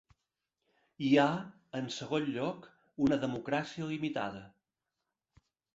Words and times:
Hi 1.07 1.11
ha, 1.17 1.25
en 1.81 1.91
segon 1.97 2.25
lloc, 2.39 2.67
una 3.09 3.23
democràcia 3.27 3.93
limitada. 3.95 4.45